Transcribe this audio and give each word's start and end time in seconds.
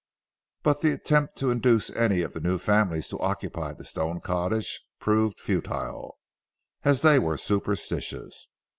But 0.63 0.81
the 0.81 0.89
attempt 0.93 1.35
to 1.35 1.51
induce 1.51 1.91
any 1.91 2.23
of 2.23 2.33
the 2.33 2.39
new 2.39 2.57
families 2.57 3.07
to 3.09 3.19
occupy 3.19 3.73
the 3.73 3.85
stone 3.85 4.19
cottage 4.19 4.81
proved 4.99 5.39
futile, 5.39 6.17
as 6.81 7.03
they 7.03 7.19
were 7.19 7.37
superstitious. 7.37 8.49